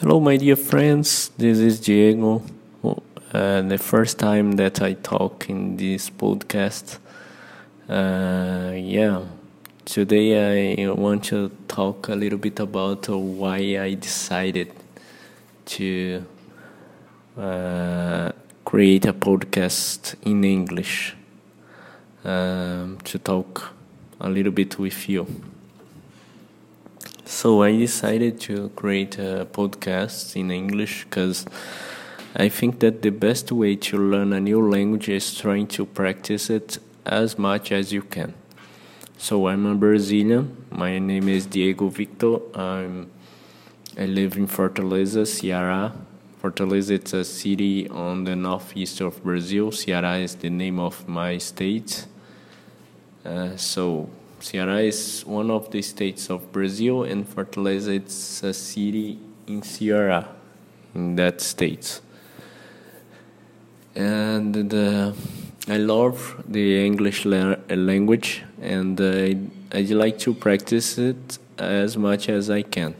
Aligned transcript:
Hello, 0.00 0.20
my 0.20 0.36
dear 0.36 0.56
friends. 0.56 1.30
This 1.38 1.58
is 1.58 1.80
Diego. 1.80 2.42
Uh, 3.32 3.62
the 3.62 3.78
first 3.78 4.18
time 4.18 4.52
that 4.56 4.82
I 4.82 4.92
talk 4.92 5.48
in 5.48 5.78
this 5.78 6.10
podcast. 6.10 6.98
Uh, 7.88 8.72
yeah, 8.76 9.22
today 9.86 10.84
I 10.84 10.90
want 10.90 11.24
to 11.24 11.50
talk 11.66 12.08
a 12.08 12.14
little 12.14 12.38
bit 12.38 12.60
about 12.60 13.08
why 13.08 13.56
I 13.56 13.94
decided 13.94 14.70
to 15.64 16.26
uh, 17.38 18.32
create 18.66 19.06
a 19.06 19.14
podcast 19.14 20.14
in 20.26 20.44
English 20.44 21.16
um, 22.22 22.98
to 23.04 23.18
talk 23.18 23.72
a 24.20 24.28
little 24.28 24.52
bit 24.52 24.78
with 24.78 25.08
you. 25.08 25.26
So 27.28 27.64
I 27.64 27.76
decided 27.76 28.40
to 28.42 28.68
create 28.76 29.18
a 29.18 29.48
podcast 29.50 30.36
in 30.36 30.52
English 30.52 31.04
because 31.04 31.44
I 32.36 32.48
think 32.48 32.78
that 32.78 33.02
the 33.02 33.10
best 33.10 33.50
way 33.50 33.74
to 33.74 33.98
learn 33.98 34.32
a 34.32 34.38
new 34.38 34.70
language 34.70 35.08
is 35.08 35.34
trying 35.34 35.66
to 35.68 35.86
practice 35.86 36.48
it 36.48 36.78
as 37.04 37.36
much 37.36 37.72
as 37.72 37.92
you 37.92 38.02
can. 38.02 38.32
So 39.18 39.48
I'm 39.48 39.66
a 39.66 39.74
Brazilian. 39.74 40.66
My 40.70 41.00
name 41.00 41.28
is 41.28 41.46
Diego 41.46 41.88
Victor. 41.88 42.36
I'm, 42.54 43.10
I 43.98 44.06
live 44.06 44.36
in 44.36 44.46
Fortaleza, 44.46 45.26
Ceará. 45.26 45.96
Fortaleza 46.40 47.04
is 47.04 47.12
a 47.12 47.24
city 47.24 47.88
on 47.88 48.22
the 48.22 48.36
northeast 48.36 49.00
of 49.00 49.20
Brazil. 49.24 49.72
Ceará 49.72 50.22
is 50.22 50.36
the 50.36 50.50
name 50.50 50.78
of 50.78 51.08
my 51.08 51.38
state. 51.38 52.06
Uh, 53.24 53.56
so 53.56 54.08
Ceará 54.40 54.84
is 54.84 55.24
one 55.26 55.50
of 55.50 55.70
the 55.70 55.82
states 55.82 56.30
of 56.30 56.52
Brazil, 56.52 57.04
and 57.04 57.26
Fortaleza 57.26 57.96
it's 57.96 58.42
a 58.42 58.52
city 58.52 59.18
in 59.46 59.62
Ceará, 59.62 60.26
in 60.94 61.16
that 61.16 61.40
state. 61.40 62.00
And 63.94 64.54
the, 64.54 65.14
I 65.68 65.78
love 65.78 66.44
the 66.46 66.84
English 66.84 67.24
la 67.24 67.52
uh, 67.52 67.76
language, 67.76 68.44
and 68.60 69.00
I 69.00 69.36
I 69.72 69.80
like 69.82 70.18
to 70.20 70.34
practice 70.34 70.98
it 70.98 71.38
as 71.58 71.96
much 71.96 72.28
as 72.28 72.50
I 72.50 72.62
can. 72.62 72.94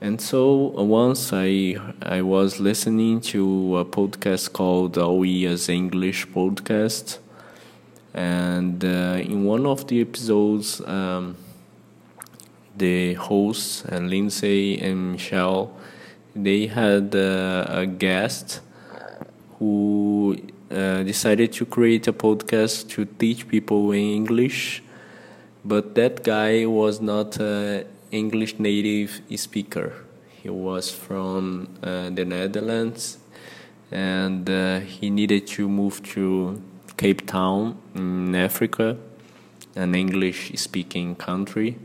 And 0.00 0.20
so 0.20 0.72
uh, 0.78 0.82
once 0.84 1.32
I 1.32 1.76
I 2.00 2.22
was 2.22 2.60
listening 2.60 3.20
to 3.32 3.78
a 3.78 3.84
podcast 3.84 4.52
called 4.52 4.98
All 4.98 5.24
Ears 5.24 5.68
English 5.68 6.28
podcast 6.28 7.18
and 8.14 8.84
uh, 8.84 9.18
in 9.20 9.44
one 9.44 9.66
of 9.66 9.88
the 9.88 10.00
episodes, 10.00 10.80
um, 10.86 11.36
the 12.76 13.14
hosts, 13.14 13.84
and 13.84 14.08
Lindsay 14.08 14.80
and 14.80 15.12
Michelle, 15.12 15.76
they 16.34 16.66
had 16.66 17.14
uh, 17.14 17.66
a 17.68 17.86
guest 17.86 18.60
who 19.58 20.36
uh, 20.70 21.02
decided 21.02 21.52
to 21.52 21.66
create 21.66 22.06
a 22.06 22.12
podcast 22.12 22.88
to 22.90 23.04
teach 23.04 23.48
people 23.48 23.92
English, 23.92 24.82
but 25.64 25.94
that 25.96 26.22
guy 26.22 26.66
was 26.66 27.00
not 27.00 27.36
an 27.38 27.84
English 28.12 28.58
native 28.58 29.20
speaker. 29.36 29.92
He 30.42 30.50
was 30.50 30.90
from 30.90 31.68
uh, 31.82 32.10
the 32.10 32.24
Netherlands, 32.24 33.18
and 33.90 34.48
uh, 34.48 34.80
he 34.80 35.10
needed 35.10 35.46
to 35.48 35.68
move 35.68 36.02
to 36.14 36.60
Cape 36.96 37.26
Town 37.26 37.76
in 37.94 38.34
Africa, 38.34 38.96
an 39.74 39.94
English 39.94 40.52
speaking 40.56 41.14
country. 41.14 41.76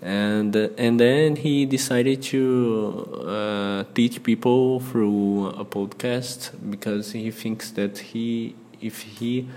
And, 0.00 0.54
and 0.56 0.98
then 0.98 1.36
he 1.36 1.64
decided 1.64 2.22
to 2.24 3.24
uh, 3.24 3.84
teach 3.94 4.22
people 4.22 4.80
through 4.80 5.48
a 5.48 5.64
podcast 5.64 6.50
because 6.70 7.12
he 7.12 7.30
thinks 7.30 7.70
that 7.72 7.98
he, 7.98 8.56
if 8.80 9.02
he 9.02 9.48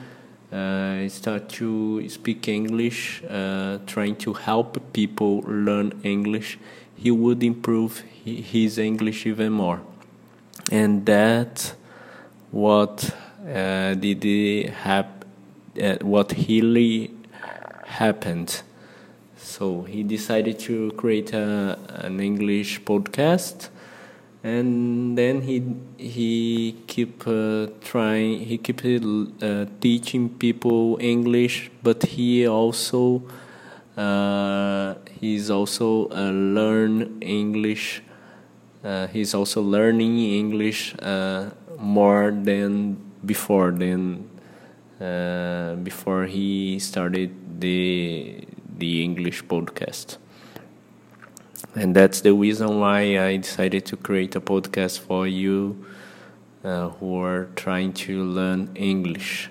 uh, 0.52 1.10
start 1.10 1.50
to 1.50 2.08
speak 2.10 2.48
English, 2.48 3.24
uh, 3.28 3.80
trying 3.88 4.16
to 4.18 4.34
help 4.34 4.94
people 4.94 5.44
learn 5.48 6.00
English, 6.04 6.60
he 6.96 7.10
would 7.12 7.44
improve 7.44 8.04
his 8.24 8.78
English 8.78 9.26
even 9.26 9.52
more. 9.52 9.82
And 10.72 11.06
that 11.08 11.74
what 12.52 13.14
uh, 13.48 13.94
did 13.94 14.26
it 14.26 14.70
hap- 14.72 15.26
uh, 15.82 15.98
what 16.02 16.34
really 16.48 17.12
happened. 17.86 18.62
So 19.38 19.84
he 19.84 20.04
decided 20.04 20.60
to 20.60 20.92
create 20.94 21.34
a, 21.34 21.78
an 21.90 22.20
English 22.20 22.82
podcast, 22.84 23.70
and 24.44 25.18
then 25.18 25.42
he 25.42 25.76
he 25.98 26.76
keep 26.88 27.28
uh, 27.28 27.68
trying. 27.82 28.40
He 28.40 28.58
keep 28.58 28.82
uh, 28.86 29.66
teaching 29.80 30.30
people 30.30 30.98
English, 31.00 31.72
but 31.84 32.04
he 32.04 32.48
also 32.48 33.24
uh, 33.98 34.96
he's 35.20 35.50
also 35.50 36.10
uh, 36.10 36.32
learn 36.32 37.22
English. 37.22 38.02
he's 39.12 39.34
also 39.34 39.62
learning 39.62 40.20
English 40.20 40.96
more 41.80 42.32
than 42.32 42.98
before 43.26 43.72
then 43.72 44.30
uh, 45.02 45.76
before 45.76 46.26
he 46.26 46.80
started 46.80 47.60
the 47.60 48.46
the 48.78 49.04
English 49.04 49.44
podcast. 49.46 50.18
And 51.76 51.96
that's 51.96 52.22
the 52.22 52.34
reason 52.34 52.80
why 52.80 53.20
I 53.20 53.38
decided 53.38 53.86
to 53.88 53.98
create 53.98 54.36
a 54.36 54.42
podcast 54.42 55.00
for 55.00 55.28
you 55.28 55.86
uh, 56.64 56.90
who 56.90 57.20
are 57.22 57.50
trying 57.56 57.94
to 58.08 58.24
learn 58.24 58.72
English. 58.76 59.50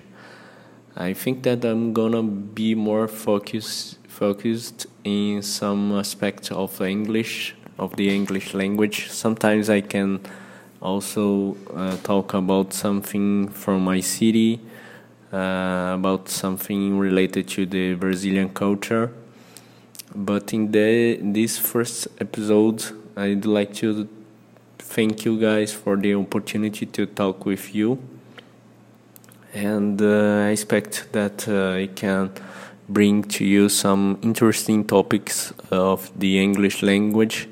I 0.95 1.13
think 1.13 1.43
that 1.43 1.63
I'm 1.65 1.93
gonna 1.93 2.23
be 2.23 2.73
more 2.73 3.07
focused 3.07 3.99
focused 4.07 4.87
in 5.03 5.41
some 5.41 5.91
aspect 5.91 6.51
of 6.51 6.81
English 6.81 7.55
of 7.77 7.95
the 7.97 8.09
English 8.15 8.53
language. 8.53 9.09
Sometimes 9.09 9.69
I 9.69 9.81
can 9.81 10.21
also 10.85 11.57
uh, 11.73 11.97
talk 12.03 12.33
about 12.33 12.71
something 12.73 13.49
from 13.49 13.83
my 13.83 13.99
city, 13.99 14.59
uh, 15.33 15.93
about 15.95 16.29
something 16.29 16.97
related 16.99 17.47
to 17.47 17.65
the 17.65 17.95
Brazilian 17.95 18.49
culture. 18.49 19.11
But 20.13 20.53
in 20.53 20.71
the 20.71 21.19
this 21.21 21.57
first 21.57 22.07
episode, 22.19 22.83
I'd 23.17 23.45
like 23.45 23.73
to 23.75 24.07
thank 24.77 25.25
you 25.25 25.39
guys 25.39 25.73
for 25.73 25.97
the 25.97 26.13
opportunity 26.13 26.85
to 26.85 27.05
talk 27.05 27.45
with 27.45 27.73
you, 27.75 27.97
and 29.53 30.01
uh, 30.01 30.47
I 30.47 30.49
expect 30.51 31.11
that 31.11 31.47
uh, 31.47 31.81
I 31.83 31.89
can 31.95 32.31
bring 32.87 33.23
to 33.23 33.43
you 33.43 33.67
some 33.67 34.19
interesting 34.21 34.85
topics 34.85 35.51
of 35.71 36.11
the 36.17 36.39
English 36.39 36.83
language 36.83 37.49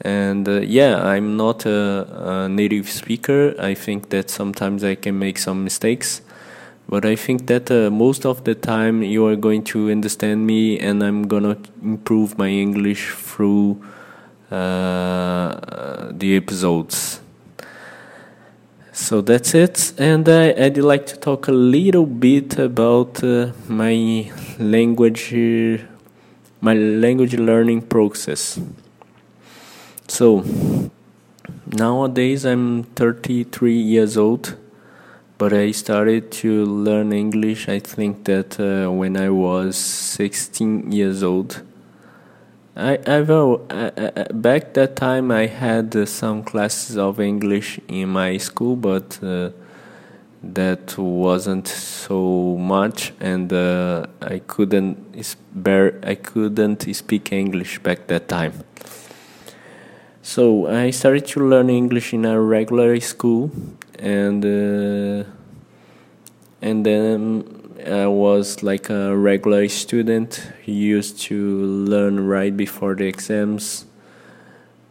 and 0.00 0.48
uh, 0.48 0.60
yeah 0.60 1.02
i'm 1.02 1.36
not 1.36 1.64
a, 1.66 2.44
a, 2.44 2.48
native 2.48 2.88
speaker. 2.88 3.54
I 3.58 3.74
think 3.74 4.10
that 4.10 4.30
sometimes 4.30 4.84
i 4.84 4.94
can 4.94 5.18
make 5.18 5.38
some 5.38 5.64
mistakes. 5.64 6.20
But 6.88 7.04
i 7.04 7.16
think 7.16 7.46
that 7.46 7.70
uh, 7.70 7.90
most 7.90 8.24
of 8.26 8.44
the 8.44 8.54
time 8.54 9.02
you 9.02 9.26
are 9.26 9.36
going 9.36 9.64
to 9.64 9.90
understand 9.90 10.46
me 10.46 10.78
and 10.78 11.02
i'm 11.02 11.26
gonna 11.26 11.56
improve 11.82 12.38
my 12.38 12.48
english 12.48 13.10
through 13.10 13.82
uh, 14.50 16.12
the 16.12 16.36
episodes. 16.36 17.20
So 18.92 19.20
that's 19.20 19.54
it. 19.54 19.92
And 19.98 20.28
i'd 20.28 20.78
like 20.78 21.06
to 21.06 21.16
talk 21.16 21.48
a 21.48 21.52
little 21.52 22.06
bit 22.06 22.58
about 22.58 23.24
uh, 23.24 23.52
my 23.68 24.30
language 24.58 25.34
my 26.60 26.74
language 26.74 27.34
learning 27.34 27.82
process 27.82 28.58
so 30.08 30.44
nowadays 31.66 32.44
I'm 32.44 32.84
33 32.84 33.76
years 33.76 34.16
old, 34.16 34.56
but 35.38 35.52
I 35.52 35.70
started 35.72 36.30
to 36.42 36.64
learn 36.64 37.12
English. 37.12 37.68
I 37.68 37.78
think 37.78 38.24
that 38.24 38.58
uh, 38.58 38.90
when 38.90 39.16
I 39.16 39.30
was 39.30 39.76
16 39.76 40.92
years 40.92 41.22
old. 41.22 41.62
I 42.76 42.98
I've 43.06 43.30
uh, 43.30 44.26
back 44.34 44.74
that 44.74 44.96
time 44.96 45.30
I 45.30 45.46
had 45.46 45.96
uh, 45.96 46.04
some 46.04 46.42
classes 46.42 46.98
of 46.98 47.20
English 47.20 47.80
in 47.88 48.10
my 48.10 48.36
school, 48.36 48.76
but 48.76 49.18
uh, 49.22 49.50
that 50.42 50.96
wasn't 50.98 51.68
so 51.68 52.56
much, 52.58 53.12
and 53.18 53.50
uh, 53.50 54.06
I 54.20 54.40
couldn't 54.40 55.34
bear 55.54 55.98
I 56.02 56.16
couldn't 56.16 56.94
speak 56.94 57.32
English 57.32 57.78
back 57.78 58.06
that 58.08 58.28
time. 58.28 58.52
So 60.26 60.66
I 60.66 60.90
started 60.90 61.24
to 61.28 61.40
learn 61.48 61.70
English 61.70 62.12
in 62.12 62.24
a 62.24 62.40
regular 62.40 62.98
school, 62.98 63.52
and 63.96 64.44
uh, 64.44 65.22
and 66.60 66.84
then 66.84 67.44
I 67.86 68.08
was 68.08 68.60
like 68.60 68.90
a 68.90 69.16
regular 69.16 69.68
student. 69.68 70.50
Used 70.64 71.20
to 71.28 71.36
learn 71.36 72.26
right 72.26 72.54
before 72.56 72.96
the 72.96 73.04
exams, 73.04 73.86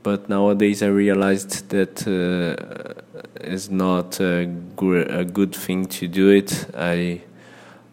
but 0.03 0.29
nowadays 0.29 0.81
I 0.81 0.87
realized 0.87 1.67
that 1.67 2.07
uh, 2.07 3.01
it's 3.35 3.69
not 3.69 4.21
a, 4.21 4.49
a 5.19 5.25
good 5.25 5.53
thing 5.53 5.85
to 5.99 6.07
do 6.07 6.29
it. 6.29 6.65
I, 6.73 7.23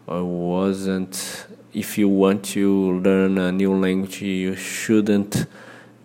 I 0.07 0.21
wasn't. 0.21 1.47
If 1.75 1.99
you 1.99 2.09
want 2.09 2.45
to 2.55 3.01
learn 3.01 3.37
a 3.37 3.51
new 3.51 3.75
language, 3.75 4.23
you 4.23 4.55
shouldn't 4.55 5.47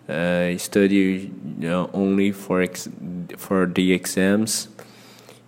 uh, 0.07 0.57
study 0.57 1.31
you 1.59 1.69
know, 1.69 1.89
only 1.93 2.31
for 2.31 2.61
ex- 2.61 2.89
for 3.37 3.65
the 3.65 3.93
exams. 3.93 4.69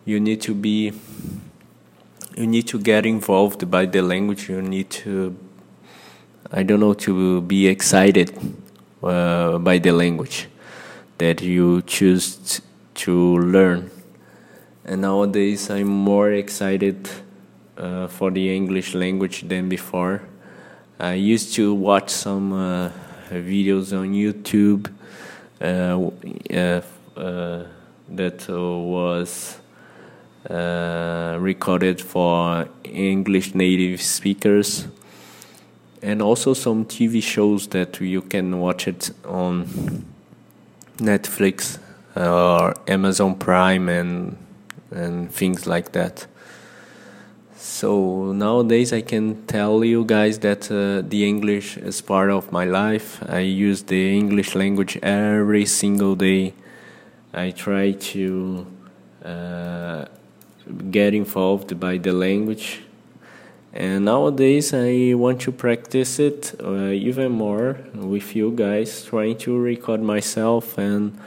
You 0.05 0.19
need 0.19 0.41
to 0.41 0.53
be. 0.53 0.93
You 2.35 2.47
need 2.47 2.67
to 2.67 2.79
get 2.79 3.05
involved 3.05 3.69
by 3.69 3.85
the 3.85 4.01
language. 4.01 4.49
You 4.49 4.61
need 4.61 4.89
to. 5.03 5.35
I 6.51 6.63
don't 6.63 6.79
know 6.79 6.93
to 6.93 7.41
be 7.41 7.67
excited 7.67 8.35
uh, 9.03 9.59
by 9.59 9.77
the 9.77 9.91
language 9.91 10.47
that 11.17 11.41
you 11.41 11.81
choose 11.83 12.61
to 12.95 13.37
learn. 13.37 13.91
And 14.85 15.01
nowadays, 15.01 15.69
I'm 15.69 15.87
more 15.87 16.31
excited 16.31 17.09
uh, 17.77 18.07
for 18.07 18.31
the 18.31 18.55
English 18.55 18.95
language 18.95 19.47
than 19.47 19.69
before. 19.69 20.23
I 20.99 21.13
used 21.13 21.53
to 21.55 21.73
watch 21.73 22.09
some 22.09 22.51
uh, 22.53 22.89
videos 23.35 23.97
on 23.97 24.13
YouTube 24.13 24.91
uh, 25.61 26.09
uh, 27.19 27.63
that 28.09 28.49
was 28.49 29.59
uh, 30.49 31.37
recorded 31.39 32.01
for 32.01 32.67
English 32.83 33.53
native 33.55 34.01
speakers 34.01 34.87
and 36.01 36.21
also 36.21 36.53
some 36.53 36.85
TV 36.85 37.21
shows 37.21 37.67
that 37.67 37.99
you 37.99 38.21
can 38.21 38.59
watch 38.59 38.87
it 38.87 39.11
on 39.25 39.65
Netflix 40.97 41.77
or 42.15 42.73
Amazon 42.87 43.35
Prime 43.35 43.89
and 43.89 44.37
and 44.91 45.31
things 45.31 45.67
like 45.67 45.91
that. 45.91 46.25
So 47.61 48.31
nowadays 48.31 48.93
I 48.93 49.01
can 49.01 49.45
tell 49.45 49.83
you 49.83 50.05
guys 50.05 50.39
that 50.39 50.71
uh, 50.71 51.01
the 51.07 51.27
English 51.27 51.75
is 51.75 51.99
part 52.01 52.29
of 52.29 52.53
my 52.53 52.63
life. 52.63 53.21
I 53.27 53.39
use 53.39 53.83
the 53.83 54.17
English 54.17 54.55
language 54.55 54.97
every 55.03 55.65
single 55.65 56.15
day. 56.15 56.53
I 57.33 57.51
try 57.51 57.91
to 57.91 58.65
uh, 59.25 60.05
get 60.89 61.13
involved 61.13 61.77
by 61.79 61.97
the 61.97 62.13
language 62.13 62.81
and 63.73 64.05
nowadays, 64.05 64.73
I 64.73 65.13
want 65.13 65.41
to 65.41 65.51
practice 65.51 66.17
it 66.17 66.55
uh, 66.63 66.89
even 66.89 67.31
more 67.31 67.77
with 67.93 68.35
you 68.35 68.51
guys, 68.51 69.05
trying 69.05 69.37
to 69.39 69.57
record 69.59 70.01
myself 70.01 70.77
and 70.77 71.19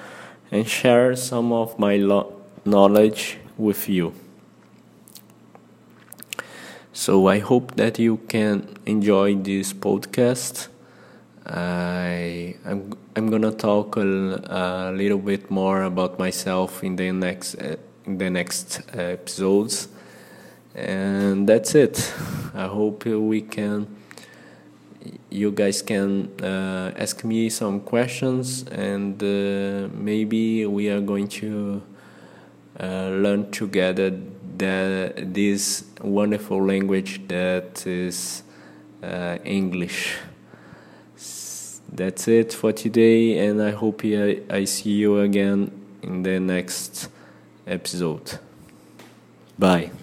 and 0.50 0.66
share 0.66 1.14
some 1.14 1.52
of 1.52 1.78
my 1.78 1.96
knowledge 2.64 3.38
with 3.56 3.88
you. 3.88 4.12
So 6.92 7.26
I 7.26 7.38
hope 7.38 7.76
that 7.76 7.98
you 7.98 8.18
can 8.28 8.68
enjoy 8.86 9.36
this 9.36 9.72
podcast. 9.72 10.68
I 11.46 12.54
I'm 12.64 12.92
I'm 13.16 13.30
gonna 13.30 13.50
talk 13.50 13.96
a, 13.96 14.02
a 14.02 14.92
little 14.92 15.18
bit 15.18 15.50
more 15.50 15.82
about 15.82 16.18
myself 16.18 16.84
in 16.84 16.96
the 16.96 17.10
next 17.12 17.56
uh, 17.56 17.76
in 18.06 18.18
the 18.18 18.30
next 18.30 18.82
episodes 18.92 19.88
and 20.74 21.46
that's 21.48 21.74
it 21.74 22.14
i 22.54 22.66
hope 22.66 23.04
we 23.04 23.42
can 23.42 23.86
you 25.30 25.50
guys 25.50 25.82
can 25.82 26.28
uh, 26.42 26.92
ask 26.96 27.24
me 27.24 27.48
some 27.48 27.80
questions 27.80 28.64
and 28.70 29.22
uh, 29.22 29.88
maybe 29.94 30.66
we 30.66 30.88
are 30.88 31.00
going 31.00 31.26
to 31.28 31.82
uh, 32.80 33.08
learn 33.08 33.50
together 33.50 34.10
this 34.62 35.84
wonderful 36.00 36.64
language 36.64 37.26
that 37.28 37.86
is 37.86 38.42
uh, 39.02 39.38
english. 39.44 40.16
That's 41.94 42.26
it 42.26 42.54
for 42.54 42.72
today 42.72 43.46
and 43.46 43.60
i 43.62 43.70
hope 43.70 44.02
I, 44.04 44.40
I 44.48 44.64
see 44.64 44.92
you 44.92 45.18
again 45.18 45.70
in 46.02 46.22
the 46.22 46.40
next 46.40 47.08
episode. 47.66 48.38
Bye 49.58 50.01